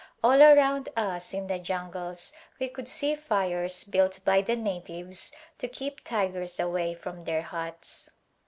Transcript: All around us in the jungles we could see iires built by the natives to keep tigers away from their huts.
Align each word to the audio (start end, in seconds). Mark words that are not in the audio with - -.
All 0.23 0.41
around 0.41 0.89
us 0.97 1.31
in 1.31 1.45
the 1.45 1.59
jungles 1.59 2.33
we 2.59 2.69
could 2.69 2.87
see 2.87 3.15
iires 3.15 3.83
built 3.91 4.17
by 4.25 4.41
the 4.41 4.55
natives 4.55 5.31
to 5.59 5.67
keep 5.67 6.03
tigers 6.03 6.59
away 6.59 6.95
from 6.95 7.25
their 7.25 7.43
huts. 7.43 8.09